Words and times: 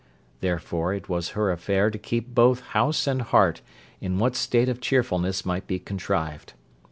Therefore 0.39 0.95
it 0.95 1.09
was 1.09 1.29
her 1.37 1.51
affair 1.51 1.91
to 1.91 1.97
keep 1.99 2.33
both 2.33 2.61
house 2.61 3.05
and 3.05 3.21
heart 3.21 3.61
in 3.99 4.17
what 4.17 4.35
state 4.35 4.67
of 4.67 4.81
cheerfulness 4.81 5.45
might 5.45 5.67
be 5.67 5.77
contrived. 5.77 6.53